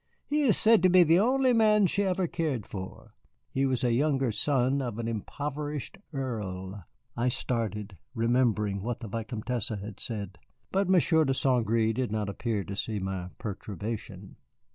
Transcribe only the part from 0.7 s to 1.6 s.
to be the only